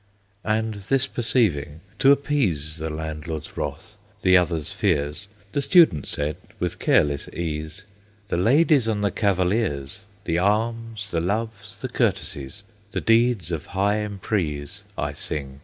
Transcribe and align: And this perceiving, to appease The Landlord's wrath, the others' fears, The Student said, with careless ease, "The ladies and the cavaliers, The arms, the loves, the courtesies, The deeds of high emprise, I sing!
And 0.43 0.81
this 0.89 1.05
perceiving, 1.05 1.81
to 1.99 2.11
appease 2.11 2.77
The 2.77 2.89
Landlord's 2.89 3.55
wrath, 3.55 3.99
the 4.23 4.35
others' 4.35 4.71
fears, 4.71 5.27
The 5.51 5.61
Student 5.61 6.07
said, 6.07 6.37
with 6.59 6.79
careless 6.79 7.29
ease, 7.29 7.83
"The 8.29 8.37
ladies 8.37 8.87
and 8.87 9.03
the 9.03 9.11
cavaliers, 9.11 10.05
The 10.23 10.39
arms, 10.39 11.11
the 11.11 11.21
loves, 11.21 11.75
the 11.75 11.87
courtesies, 11.87 12.63
The 12.93 13.01
deeds 13.01 13.51
of 13.51 13.67
high 13.77 13.97
emprise, 13.97 14.81
I 14.97 15.13
sing! 15.13 15.59